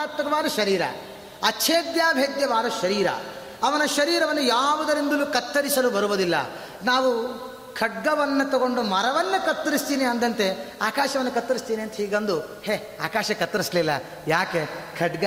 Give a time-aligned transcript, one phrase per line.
[0.00, 0.82] ಪ್ರತಿಷ್ಠಾತ್ಮಕವಾದ ಶರೀರ,
[1.46, 3.06] ಅಚ್ಛೇದ್ಯಾಭೇದ್ಯವಾದ ಶರೀರ.
[3.62, 6.34] ಅವನ ಶರೀರವನ್ನು ಯಾವುದರಿಂದಲೂ ಕತ್ತರಿಸಲು ಬರುವುದಿಲ್ಲ.
[6.84, 7.10] ನಾವು
[7.78, 13.90] ಖಡ್ಗವನ್ನು ತಗೊಂಡು ಮರವನ್ನು ಕತ್ತರಿಸ್ತೀನಿ ಅಂದಂತೆ ಆಕಾಶವನ್ನು ಕತ್ತರಿಸ್ತೀನಿ ಅಂತ ಹೀಗಂದು, ಹೇ, ಆಕಾಶ ಕತ್ತರಿಸಲಿಲ್ಲ.
[14.28, 14.66] ಯಾಕೆ?
[14.98, 15.24] ಖಡ್ಗ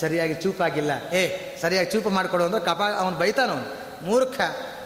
[0.00, 1.14] ಸರಿಯಾಗಿ ಚೂಪಾಗಿಲ್ಲ.
[1.14, 3.56] ಏ, ಸರಿಯಾಗಿ ಚೂಪು ಮಾಡಿಕೊಡು ಅಂದ್ರೆ ಕಪಾ, ಅವನು ಬೈತಾನು
[4.06, 4.40] ಮೂರ್ಖ,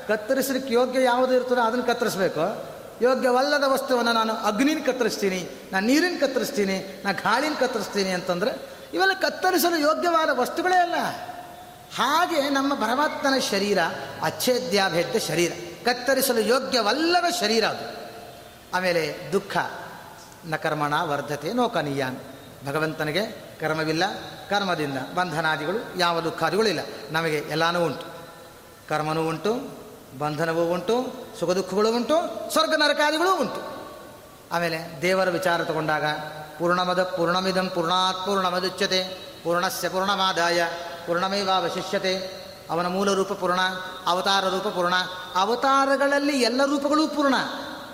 [0.08, 2.40] ಕತ್ತರಿಸಲಿಕ್ಕೆ ಯೋಗ್ಯ ಯಾವುದು ಇರ್ತದೋ ಅದನ್ನು ಕತ್ತರಿಸಬೇಕು.
[3.02, 10.29] ಯೋಗ್ಯವಲ್ಲದ ವಸ್ತುವನ್ನು ನಾನು ಅಗ್ನಿನ ಕತ್ತರಿಸ್ತೀನಿ, ನಾನು ನೀರಿನ ಕತ್ತರಿಸ್ತೀನಿ, ನಾನು ಗಾಳಿನ ಕತ್ತರಿಸ್ತೀನಿ ಅಂತಂದ್ರೆ ಇವೆಲ್ಲ ಕತ್ತರಿಸಲು ಯೋಗ್ಯವಾದ
[10.32, 10.95] ವಸ್ತುಗಳೇ ಅಲ್ಲ.
[11.97, 13.78] ಹಾಗೆ ನಮ್ಮ ಪರಮಾತ್ಮನ ಶರೀರ
[14.23, 15.52] ಅಚ್ಛೇದ್ಯಾಭೇದ ಶರೀರ,
[15.84, 18.11] ಕತ್ತರಿಸಲು ಯೋಗ್ಯವಲ್ಲದ ಶರೀರ ಅದು.
[18.77, 19.56] ಆಮೇಲೆ ದುಃಖ
[20.45, 22.19] ನ ಕರ್ಮಣ ವರ್ಧತೆ, ನೋಕನೀಯಾನ್.
[22.66, 23.27] ಭಗವಂತನಿಗೆ
[23.61, 24.05] ಕರ್ಮವಿಲ್ಲ,
[24.51, 26.80] ಕರ್ಮದಿಂದ ಬಂಧನಾದಿಗಳು, ಯಾವ ದುಃಖಾದಿಗಳು ಇಲ್ಲ.
[27.11, 28.06] ನಮಗೆ ಎಲ್ಲನೂ ಉಂಟು.
[28.89, 29.78] ಕರ್ಮನೂ ಉಂಟು,
[30.19, 33.77] ಬಂಧನವೂ ಉಂಟು ಸುಖ ದುಃಖಗಳು ಉಂಟು, ಸ್ವರ್ಗ ನರಕಾದಿಗಳೂ ಉಂಟು.
[34.52, 36.05] ಆಮೇಲೆ ದೇವರ ವಿಚಾರ ತಗೊಂಡಾಗ
[36.59, 39.01] ಪೂರ್ಣಮದ ಪೂರ್ಣಮಿದಂ ಪೂರ್ಣಾತ್ ಪೂರ್ಣಮದುಚ್ಯತೆ
[39.45, 40.65] ಪೂರ್ಣಸ್ಯ ಪೂರ್ಣಮಾದಾಯ
[41.06, 42.15] ಪೂರ್ಣಮೇವಾವಶಿಷ್ಯತೆ
[42.70, 43.61] ಅವನ ಮೂಲ ರೂಪ ಪೂರ್ಣ,
[44.06, 44.95] ಅವತಾರ ರೂಪ ಪೂರ್ಣ,
[45.34, 47.34] ಅವತಾರಗಳಲ್ಲಿ ಎಲ್ಲ ರೂಪಗಳೂ ಪೂರ್ಣ.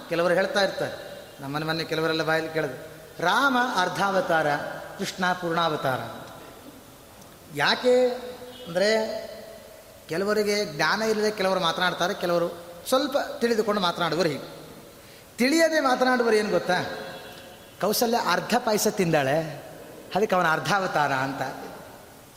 [0.08, 0.94] ಕೆಲವರು ಹೇಳ್ತಾ ಇರ್ತಾರೆ
[1.40, 2.78] ನಮ್ಮನೆ ಮೊನ್ನೆ ಕೆಲವರೆಲ್ಲ ಬಾಯಲ್ಲಿ ಕೇಳಿದ್ರು,
[3.22, 4.56] ರಾಮ ಅರ್ಧಾವತಾರ,
[4.98, 6.00] ಕೃಷ್ಣ ಪೂರ್ಣಾವತಾರ.
[7.54, 8.08] ಯಾಕೆ
[8.66, 8.90] ಅಂದರೆ
[10.08, 12.48] ಕೆಲವರಿಗೆ ಜ್ಞಾನ ಇಲ್ಲದೆ ಕೆಲವರು ಮಾತನಾಡ್ತಾರೆ, ಕೆಲವರು
[12.88, 14.63] ಸ್ವಲ್ಪ ತಿಳಿದುಕೊಂಡು ಮಾತನಾಡುವರು ಹೀಗೆ.
[15.38, 16.82] ತಿಳಿಯದೆ ಮಾತನಾಡುವರು ಏನು ಗೊತ್ತಾ?
[17.80, 19.64] ಕೌಶಲ್ಯ ಅರ್ಧ ಪಾಯಸ ತಿಂದಾಳೆ,
[20.14, 21.42] ಅದಕ್ಕೆ ಅವನ ಅರ್ಧಾವತಾರ ಅಂತ.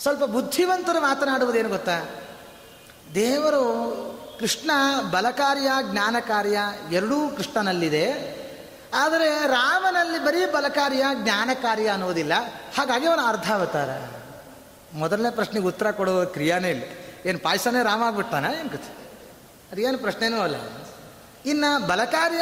[0.01, 2.03] ಸ್ವಲ್ಪ ಬುದ್ಧಿವಂತರು ಮಾತನಾಡುವುದೇನು ಗೊತ್ತಾ?
[3.15, 3.63] ದೇವರು
[4.39, 4.71] ಕೃಷ್ಣ
[5.11, 6.59] ಬಲಕಾರ್ಯ ಜ್ಞಾನ ಕಾರ್ಯ
[6.91, 8.37] ಎರಡೂ ಕೃಷ್ಣನಲ್ಲಿದೆ.
[8.93, 12.33] ಆದರೆ ರಾಮನಲ್ಲಿ ಬರೀ ಬಲಕಾರ್ಯ ಜ್ಞಾನ ಕಾರ್ಯ ಅನ್ನೋದಿಲ್ಲ.
[12.77, 13.89] ಹಾಗಾಗಿ ಅವನ ಅರ್ಧಾವತಾರ.
[14.93, 16.83] ಮೊದಲನೇ ಪ್ರಶ್ನೆಗೆ ಉತ್ತರ ಕೊಡುವ ಕ್ರಿಯಾನೇ ಇಲ್ಲ.
[17.25, 18.91] ಏನು ಪಾಯಸನೇ ರಾಮ ಆಗ್ಬಿಡ್ತಾನ ಏನು ಕಥೆ
[19.71, 20.55] ಅದೇನು ಪ್ರಶ್ನೆನೂ ಅಲ್ಲ.
[21.47, 22.41] ಇನ್ನು ಬಲಕಾರ್ಯ,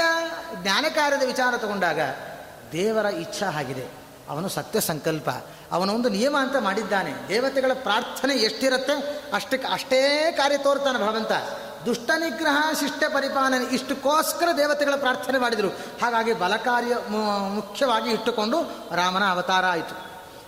[0.55, 1.99] ಜ್ಞಾನಕಾರ್ಯದ ವಿಚಾರ ತಗೊಂಡಾಗ
[2.71, 3.87] ದೇವರ ಇಚ್ಛಾ ಆಗಿದೆ.
[4.29, 5.29] ಅವನು ಸತ್ಯ ಸಂಕಲ್ಪ.
[5.71, 7.13] ಅವನ ಒಂದು ನಿಯಮ ಅಂತ ಮಾಡಿದ್ದಾನೆ.
[7.27, 9.23] ದೇವತೆಗಳ ಪ್ರಾರ್ಥನೆ ಎಷ್ಟಿರುತ್ತೆ?
[9.33, 11.31] ಅಷ್ಟಕ್ಕೆ ಅಷ್ಟೇ ಕಾರ್ಯ ತೋರ್ತಾನೆ ಭಗವಂತ.
[11.85, 15.67] ದುಷ್ಟ ನಿಗ್ರಹ, ಶಿಷ್ಟ ಪರಿಪಾಲನೆ, ಇಷ್ಟಕ್ಕೋಸ್ಕರ ದೇವತೆಗಳ ಪ್ರಾರ್ಥನೆ ಮಾಡಿದರು.
[16.01, 16.97] ಹಾಗಾಗಿ ಬಲಕಾರ್ಯ
[17.49, 18.61] ಮುಖ್ಯವಾಗಿ ಇಟ್ಟುಕೊಂಡು
[18.95, 20.05] ರಾಮನ ಅವತಾರ ಆಯಿತು.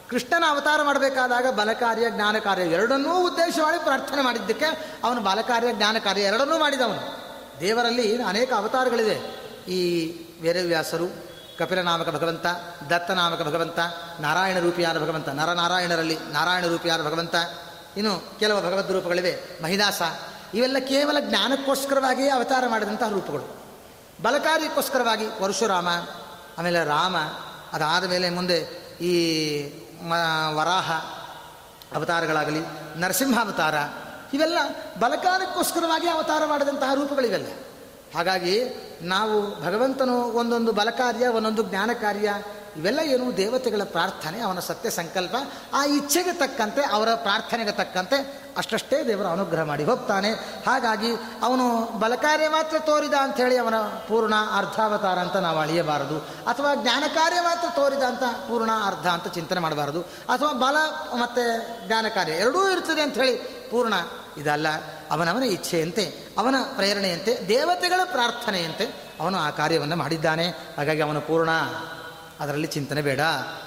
[0.10, 6.60] ಕೃಷ್ಣನ ಅವತಾರ ಮಾಡಬೇಕಾದಾಗ ಬಲಕಾರ್ಯ ಜ್ಞಾನ ಕಾರ್ಯ ಎರಡನ್ನೂ ಉದ್ದೇಶವಾಗಿ ಪ್ರಾರ್ಥನೆ ಮಾಡಿದ್ದಕ್ಕೆ ಅವನು ಬಲಕಾರ್ಯ ಜ್ಞಾನ ಕಾರ್ಯ ಎರಡನ್ನೂ
[6.60, 7.17] ಮಾಡಿದವನು.
[7.60, 9.38] ದೇವರಲ್ಲಿ ಅನೇಕ ಅವತಾರಗಳಿದೆ.
[9.68, 11.08] ಈ ವೇದವ್ಯಾಸರು,
[11.60, 12.46] ಕಪಿಲನಾಮಕ ಭಗವಂತ,
[12.90, 13.80] ದತ್ತನಾಮಕ ಭಗವಂತ,
[14.20, 17.36] ನಾರಾಯಣ ರೂಪಿಯಾದ ಭಗವಂತ, ನರನಾರಾಯಣರಲ್ಲಿ ನಾರಾಯಣ ರೂಪಿಯಾದ ಭಗವಂತ,
[17.98, 20.02] ಇನ್ನು ಕೆಲವು ಭಗವದ್ ರೂಪಗಳಿವೆ, ಮಹಿದಾಸ.
[20.54, 23.58] ಇವೆಲ್ಲ ಕೇವಲ ಜ್ಞಾನಕ್ಕೋಸ್ಕರವಾಗಿಯೇ ಅವತಾರ ಮಾಡಿದಂತಹ ರೂಪಗಳು.
[24.24, 25.88] ಬಲಕಾರ್ಯಕ್ಕೋಸ್ಕರವಾಗಿ ಪರಶುರಾಮ,
[26.58, 27.16] ಆಮೇಲೆ ರಾಮ,
[27.74, 28.58] ಅದಾದ ಮೇಲೆ ಮುಂದೆ
[29.02, 29.64] ಈ
[30.56, 30.92] ವರಾಹ
[31.96, 32.60] ಅವತಾರಗಳಾಗಲಿ,
[33.00, 33.76] ನರಸಿಂಹಾವತಾರ
[34.34, 34.58] ಇವೆಲ್ಲ
[35.00, 37.48] ಬಲಕಾರಕ್ಕೋಸ್ಕರವಾಗಿ ಅವತಾರ ಮಾಡಿದಂತಹ ರೂಪಗಳಿವೆಲ್ಲ.
[38.16, 38.64] ಹಾಗಾಗಿ
[39.02, 42.34] ನಾವು ಭಗವಂತನು ಒಂದೊಂದು ಬಲಕಾರ್ಯ, ಒಂದೊಂದು ಜ್ಞಾನ ಕಾರ್ಯ,
[42.78, 45.36] ಇವೆಲ್ಲ ಏನು ದೇವತೆಗಳ ಪ್ರಾರ್ಥನೆ, ಅವನ ಸತ್ಯ ಸಂಕಲ್ಪ,
[45.74, 50.32] ಆ ಇಚ್ಛೆಗೆ ತಕ್ಕಂತೆ, ಅವರ ಪ್ರಾರ್ಥನೆಗೆ ತಕ್ಕಂತೆ ಅಷ್ಟಷ್ಟೇ ದೇವರು ಅನುಗ್ರಹ ಮಾಡಿ ಹೋಗ್ತಾನೆ.
[50.68, 51.12] ಹಾಗಾಗಿ
[51.42, 56.18] ಅವನು ಬಲಕಾರ್ಯ ಮಾತ್ರ ತೋರಿದ ಅಂಥೇಳಿ ಅವನ ಪೂರ್ಣ ಅರ್ಧಾವತಾರ ಅಂತ ನಾವು ಅಳಿಯಬಾರದು.
[56.20, 60.02] ಅಥವಾ ಜ್ಞಾನ ಕಾರ್ಯ ಮಾತ್ರ ತೋರಿದ ಅಂತ ಪೂರ್ಣ ಅರ್ಧ ಅಂತ ಚಿಂತನೆ ಮಾಡಬಾರದು.
[60.02, 60.76] ಅಥವಾ ಬಲ
[61.16, 63.94] ಮತ್ತು ಜ್ಞಾನ ಕಾರ್ಯ ಎರಡೂ ಇರ್ತದೆ ಅಂತ ಹೇಳಿ ಪೂರ್ಣ
[64.38, 64.68] ಇದಲ್ಲ.
[65.12, 70.48] ಅವನವನ ಇಚ್ಛೆಯಂತೆ, ಅವನ ಪ್ರೇರಣೆಯಂತೆ, ದೇವತೆಗಳ ಪ್ರಾರ್ಥನೆಯಂತೆ ಅವನು ಆ ಕಾರ್ಯವನ್ನು ಮಾಡಿದ್ದಾನೆ.
[70.48, 71.50] ಹಾಗಾಗಿ ಅವನು ಪೂರ್ಣ.
[72.40, 73.20] ಅದರಲ್ಲಿ ಚಿಂತನೆ ಬೇಡ.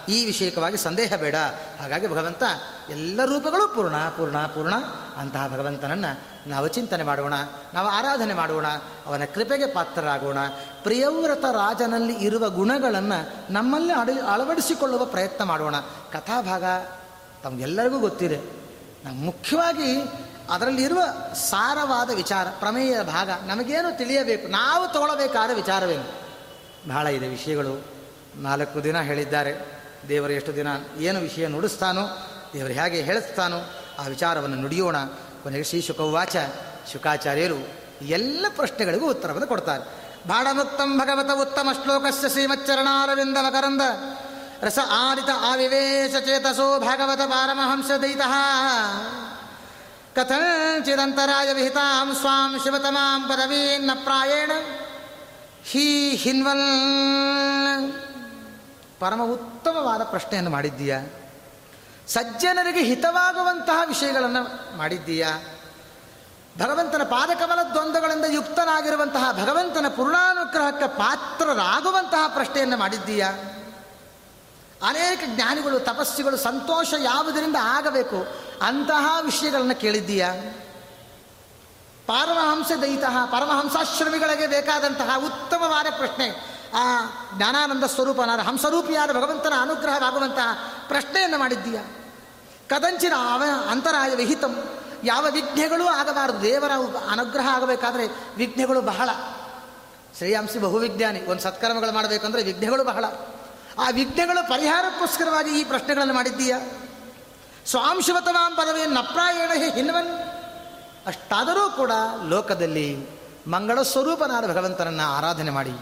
[0.08, 1.34] ಈ ವಿಷಯಕವಾಗಿ ಸಂದೇಹ ಬೇಡ.
[1.80, 2.42] ಹಾಗಾಗಿ ಭಗವಂತ
[2.90, 4.74] ಎಲ್ಲ ರೂಪಗಳು ಪೂರ್ಣ ಪೂರ್ಣ ಪೂರ್ಣ.
[5.16, 7.34] ಅಂತಹ ಭಗವಂತನನ್ನು ನಾವು ಚಿಂತನೆ ಮಾಡೋಣ,
[7.74, 8.66] ನಾವು ಆರಾಧನೆ ಮಾಡೋಣ,
[9.06, 10.38] ಅವನ ಕೃಪೆಗೆ ಪಾತ್ರರಾಗೋಣ.
[10.82, 15.76] ಪ್ರಿಯವ್ರತ ರಾಜನಲ್ಲಿ ಇರುವ ಗುಣಗಳನ್ನು ನಮ್ಮಲ್ಲಿ ಅಳವಡಿಸಿಕೊಳ್ಳುವ ಪ್ರಯತ್ನ ಮಾಡೋಣ.
[16.12, 16.64] ಕಥಾಭಾಗ,
[17.42, 18.59] ತಮಗೆಲ್ಲರಿಗೂ ಗೊತ್ತಿದೆ.
[19.08, 20.00] ಮುಖ್ಯವಾಗಿ
[20.50, 21.02] ಅದರಲ್ಲಿರುವ
[21.34, 26.04] ಸಾರವಾದ ವಿಚಾರ ಪ್ರಮೇಯ ಭಾಗ ನಮಗೇನು ತಿಳಿಯಬೇಕು, ನಾವು ತಗೊಳ್ಳಬೇಕಾದ ವಿಚಾರವೇನು?
[26.88, 27.84] ಬಹಳ ಇದೆ ವಿಷಯಗಳು.
[28.36, 29.82] ನಾಲ್ಕು ದಿನ ಹೇಳಿದ್ದಾರೆ.
[30.08, 30.66] ದೇವರು ಎಷ್ಟು ದಿನ
[30.98, 32.08] ಏನು ವಿಷಯ ನುಡಿಸ್ತಾನೋ,
[32.52, 33.56] ದೇವರು ಹೇಗೆ ಹೇಳಿಸ್ತಾನೋ
[33.98, 34.96] ಆ ವಿಚಾರವನ್ನು ನುಡಿಯೋಣ.
[35.42, 36.36] ಕೊನೆಗೆ ಶ್ರೀ ಶುಕವಾಚ,
[36.92, 37.68] ಶುಕಾಚಾರ್ಯರು
[38.02, 40.00] ಎಲ್ಲ ಪ್ರಶ್ನೆಗಳಿಗೂ ಉತ್ತರವನ್ನು ಕೊಡ್ತಾರೆ.
[40.28, 43.80] ಬಾಣಮುಕ್ತಂ ಭಗವತ ಉತ್ತಮ ಶ್ಲೋಕಸ್ಯ ಶ್ರೀಮಚ್ಚರಣಾರವಿಂದ ಮಕರಂದ.
[44.62, 48.32] ರಸ ಆದಿತ ಆವಿವೇಶ ಚೇತಸೋ ಭಾಗವತ ಪಾರಮಹಂಸ ದೈತಃ.
[50.14, 54.50] ಕಥಂಚಿದಂತರಾಯ ವಿಹಿತಾಂ ಸ್ವಾಂ ಶಿವತಮಾಂ ಪದವೀನ್ನ ಪ್ರಾಯೇಣ
[55.64, 57.92] ಹೀ ಹಿನ್ವಲ್.
[59.00, 61.00] ಪರಮ ಉತ್ತಮವಾದ ಪ್ರಶ್ನೆಯನ್ನು ಮಾಡಿದ್ದೀಯಾ?
[62.08, 65.42] ಸಜ್ಜನರಿಗೆ ಹಿತವಾಗುವಂತಹ ವಿಷಯಗಳನ್ನು ಮಾಡಿದ್ದೀಯಾ?
[66.58, 73.32] ಭಗವಂತನ ಪಾದಕಮಲ ದ್ವಂದ್ವಗಳಿಂದ ಯುಕ್ತನಾಗಿರುವಂತಹ ಭಗವಂತನ ಪೂರ್ಣಾನುಗ್ರಹಕ್ಕೆ ಪಾತ್ರರಾಗುವಂತಹ ಪ್ರಶ್ನೆಯನ್ನು ಮಾಡಿದ್ದೀಯಾ?
[74.82, 78.26] ಅನೇಕ ಜ್ಞಾನಿಗಳು, ತಪಸ್ಸುಗಳು ಸಂತೋಷ ಯಾವುದರಿಂದ ಆಗಬೇಕು?
[78.62, 80.34] ಅಂತಹ ವಿಷಯಗಳನ್ನು ಕೇಳಿದ್ದೀಯಾ?
[82.06, 86.60] ಪರಮಹಂಸ ದಯಿತಃ ಪರಮಹಂಸಾಶ್ರಮಿಗಳಿಗೆ ಬೇಕಾದಂತಹ ಉತ್ತಮವಾದ ಪ್ರಶ್ನೆ.
[86.74, 87.00] ಆ,
[87.36, 91.80] ಜ್ಞಾನಾನಂದ ಸ್ವರೂಪನಾದ ಹಂಸರೂಪಿಯಾದ ಭಗವಂತನ ಅನುಗ್ರಹವಾಗುವಂತಹ ಪ್ರಶ್ನೆಯನ್ನು ಮಾಡಿದ್ದೀಯ?
[92.68, 94.80] ಕದಂಚಿನ ಅವ, ಅಂತರಾಯ ವಿಹಿತಂ.
[95.04, 96.42] ಯಾವ ವಿಘ್ನೆಗಳೂ ಆಗಬಾರದು.
[96.42, 96.72] ದೇವರ
[97.10, 98.06] ಅನುಗ್ರಹ ಆಗಬೇಕಾದ್ರೆ
[98.36, 99.08] ವಿಘ್ನೆಗಳು ಬಹಳ.
[100.16, 103.04] ಶ್ರೇಯಾಂಸಿ ಬಹುವಿಜ್ಞಾನಿ ಒಂದು ಸತ್ಕರ್ಮಗಳು ಮಾಡಬೇಕಂದ್ರೆ ವಿಘ್ನೆಗಳು ಬಹಳ.
[103.78, 106.60] ಆ ವಿಘ್ನೆಗಳ ಪರಿಹಾರಕ್ಕೋಸ್ಕರವಾಗಿ ಈ ಪ್ರಶ್ನೆಗಳನ್ನು ಮಾಡಿದ್ದೀಯಾ?
[107.66, 110.18] ಸ್ವಾಂಶವತವಾಂ ಪದವಿ ನಪ್ರಾಯಣ ಹಿನ್ವನ್.
[111.06, 111.90] ಅಷ್ಟಾದರೂ ಕೂಡ
[112.28, 113.06] ಲೋಕದಲ್ಲಿ
[113.46, 115.72] ಮಂಗಳ ಸ್ವರೂಪನಾದ ಭಗವಂತನನ್ನು ಆರಾಧನೆ ಮಾಡಿ.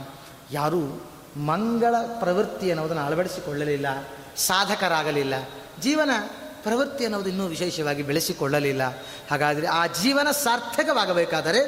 [0.51, 3.87] ಯಾರೂ ಮಂಗಳ ಪ್ರವೃತ್ತಿ ಅನ್ನೋದನ್ನು ಅಳವಡಿಸಿಕೊಳ್ಳಲಿಲ್ಲ,
[4.37, 5.35] ಸಾಧಕರಾಗಲಿಲ್ಲ,
[5.81, 6.11] ಜೀವನ
[6.63, 8.83] ಪ್ರವೃತ್ತಿ ಅನ್ನೋದು ಇನ್ನೂ ವಿಶೇಷವಾಗಿ ಬೆಳೆಸಿಕೊಳ್ಳಲಿಲ್ಲ.
[9.31, 11.61] ಹಾಗಾದರೆ ಆ ಜೀವನ ಸಾರ್ಥಕವಾಗಬೇಕಾದರೆ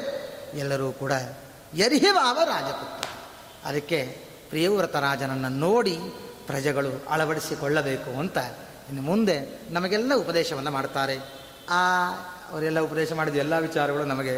[0.53, 1.11] ಎಲ್ಲರೂ ಕೂಡ
[1.75, 3.09] ಯರಿಹಿವಾವ ರಾಜಪುತ್ರ.
[3.65, 5.99] ಅದಕ್ಕೆ ಪ್ರಿಯವ್ರತ ರಾಜನನ್ನು ನೋಡಿ
[6.47, 8.37] ಪ್ರಜೆಗಳು ಅಳವಡಿಸಿಕೊಳ್ಳಬೇಕು ಅಂತ
[8.89, 11.17] ಇನ್ನು ಮುಂದೆ ನಮಗೆಲ್ಲ ಉಪದೇಶವನ್ನು ಮಾಡ್ತಾರೆ.
[11.69, 12.11] ಆ,
[12.51, 14.37] ಅವರೆಲ್ಲ ಉಪದೇಶ ಮಾಡಿದ ಎಲ್ಲ ವಿಚಾರಗಳು ನಮಗೆ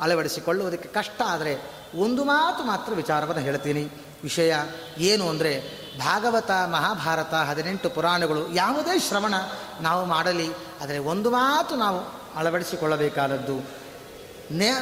[0.00, 3.88] ಅಳವಡಿಸಿಕೊಳ್ಳುವುದಕ್ಕೆ ಕಷ್ಟ ಆದರೆ ಒಂದು ಮಾತು ಮಾತ್ರ ವಿಚಾರವನ್ನು ಹೇಳ್ತೀನಿ.
[4.22, 4.54] ವಿಷಯ
[4.98, 5.62] ಏನು ಅಂದರೆ
[5.98, 9.34] ಭಾಗವತ, ಮಹಾಭಾರತ, ಹದಿನೆಂಟು ಪುರಾಣಗಳು ಯಾವುದೇ ಶ್ರವಣ
[9.80, 12.00] ನಾವು ಮಾಡಲಿ, ಆದರೆ ಒಂದು ಮಾತು ನಾವು
[12.36, 13.56] ಅಳವಡಿಸಿಕೊಳ್ಳಬೇಕಾದದ್ದು.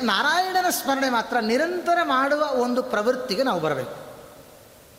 [0.03, 4.10] ನಾರಾಯಣನ ಸ್ಮರಣೆ ಮಾತ್ರ ನಿರಂತರ ಮಾಡುವ ಒಂದು ಪ್ರವೃತ್ತಿಗೆ ನಾವು ಬರಬೇಕು.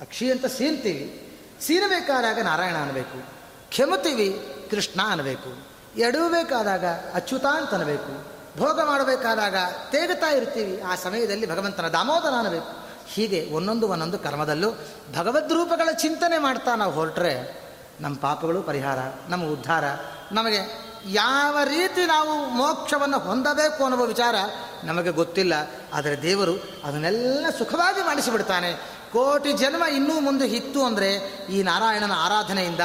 [0.02, 3.30] ಅಕ್ಷಿ ಅಂತ ಸೀನ್ತೀವಿ ಸೀನಬೇಕಾದಾಗ ನಾರಾಯಣ ಅನ್ನಬೇಕು
[3.70, 9.56] ಕ್ಷಮತೀವಿ ಕೃಷ್ಣ ಅನ್ನಬೇಕು ಎಡುವಬೇಕಾದಾಗ ಅಚ್ಯುತ ಅಂತ ಅನ್ನಬೇಕು ಭೋಗ ಮಾಡಬೇಕಾದಾಗ
[9.92, 10.82] ತೇಗುತ್ತಾ ಇರ್ತೀವಿ.
[10.82, 14.72] ಆ ಸಮಯದಲ್ಲಿ ಭಗವಂತನ ದಾಮೋದರ ಅನ್ನಬೇಕು ಹೀಗೆ ಒಂದೊಂದು ಒಂದೊಂದು ಕರ್ಮದಲ್ಲೂ
[15.18, 17.62] ಭಗವದ್ ರೂಪಗಳ ಚಿಂತನೆ ಮಾಡ್ತಾ ನಾವು ಹೊರಟ್ರೆ
[18.02, 18.98] ನಮ್ಮ ಪಾಪಗಳು ಪರಿಹಾರ,
[19.30, 19.84] ನಮ್ಮ ಉದ್ಧಾರ,
[20.32, 24.36] ನಮಗೆ ಯಾವ ರೀತಿ ನಾವು ಮೋಕ್ಷವನ್ನು ಹೊಂದಬೇಕು ಅನ್ನುವ ವಿಚಾರ
[24.84, 25.54] ನಮಗೆ ಗೊತ್ತಿಲ್ಲ.
[25.94, 28.91] ಆದರೆ ದೇವರು ಅದನ್ನೆಲ್ಲ ಸುಖವಾಗಿ ಮಾಡಿಸಿಬಿಡ್ತಾನೆ.
[29.14, 31.14] ಕೋಟಿ ಜನ್ಮ ಇನ್ನೂ ಮುಂದೆ ಇತ್ತು ಅಂದರೆ
[31.50, 32.80] ಈ ನಾರಾಯಣನ ಆರಾಧನೆಯಿಂದ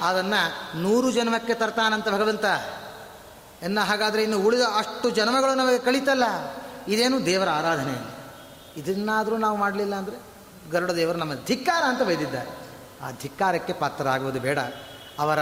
[0.00, 2.44] ಅದನ್ನು ನೂರು ಜನ್ಮಕ್ಕೆ ತರ್ತಾನಂತ ಭಗವಂತ.
[3.62, 6.24] ಎನ್ನ ಹಾಗಾದರೆ ಇನ್ನು ಉಳಿದ ಅಷ್ಟು ಜನ್ಮಗಳು ನಮಗೆ ಕಳೀತಲ್ಲ.
[6.88, 8.22] ಇದೇನು ದೇವರ ಆರಾಧನೆ.
[8.76, 10.32] ಇದನ್ನಾದರೂ ನಾವು ಮಾಡಲಿಲ್ಲ ಅಂದರೆ
[10.70, 12.50] ಗರುಡ ದೇವರು ನಮ್ಮ ಧಿಕ್ಕಾರ ಅಂತ ಬೈದಿದ್ದಾರೆ.
[13.02, 14.58] ಆ ಧಿಕ್ಕಾರಕ್ಕೆ ಪಾತ್ರರಾಗುವುದು ಬೇಡ.
[15.18, 15.38] ಅವರ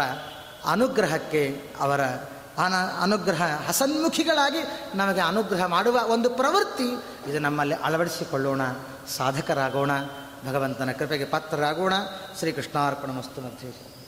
[0.64, 2.04] ಅನುಗ್ರಹಕ್ಕೆ, ಅವರ
[2.64, 4.58] ಅನ ಅನುಗ್ರಹ ಹಸನ್ಮುಖಿಗಳಾಗಿ
[4.94, 6.88] ನಮಗೆ ಅನುಗ್ರಹ ಮಾಡುವ ಒಂದು ಪ್ರವೃತ್ತಿ,
[7.30, 8.60] ಇದು ನಮ್ಮಲ್ಲಿ ಅಳವಡಿಸಿಕೊಳ್ಳೋಣ,
[9.16, 9.90] ಸಾಧಕರಾಗೋಣ.
[10.46, 11.92] ಭಗವಂತನ ಕೃಪೆಗೆ ಪಾತ್ರರಾಗೋಣ.
[12.38, 13.99] ಶ್ರೀಕೃಷ್ಣಾರ್ಪಣ ಮಸ್ತು ಮಧ್ಯೆ